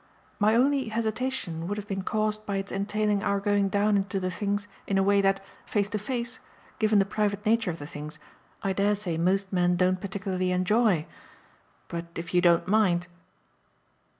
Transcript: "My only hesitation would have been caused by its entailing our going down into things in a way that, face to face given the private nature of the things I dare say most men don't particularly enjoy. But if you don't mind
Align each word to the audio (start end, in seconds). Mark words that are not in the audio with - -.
"My 0.39 0.55
only 0.55 0.87
hesitation 0.87 1.67
would 1.67 1.77
have 1.77 1.87
been 1.87 2.01
caused 2.01 2.43
by 2.43 2.57
its 2.57 2.71
entailing 2.71 3.21
our 3.21 3.39
going 3.39 3.69
down 3.69 3.95
into 3.97 4.31
things 4.31 4.67
in 4.87 4.97
a 4.97 5.03
way 5.03 5.21
that, 5.21 5.43
face 5.63 5.89
to 5.89 5.99
face 5.99 6.39
given 6.79 6.97
the 6.97 7.05
private 7.05 7.45
nature 7.45 7.69
of 7.69 7.77
the 7.77 7.85
things 7.85 8.17
I 8.63 8.73
dare 8.73 8.95
say 8.95 9.15
most 9.19 9.53
men 9.53 9.75
don't 9.75 10.01
particularly 10.01 10.51
enjoy. 10.51 11.05
But 11.87 12.07
if 12.17 12.33
you 12.33 12.41
don't 12.41 12.67
mind 12.67 13.05